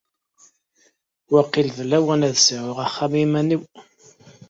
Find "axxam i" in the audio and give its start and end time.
2.85-3.21